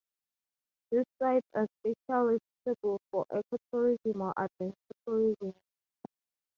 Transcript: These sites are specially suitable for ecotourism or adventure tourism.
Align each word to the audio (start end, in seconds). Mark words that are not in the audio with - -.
These 0.89 1.03
sites 1.19 1.45
are 1.53 1.67
specially 1.83 2.39
suitable 2.63 2.99
for 3.11 3.23
ecotourism 3.31 4.15
or 4.15 4.33
adventure 4.35 4.75
tourism. 5.05 5.53